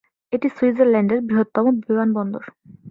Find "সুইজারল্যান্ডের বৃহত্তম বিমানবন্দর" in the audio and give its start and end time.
0.49-2.43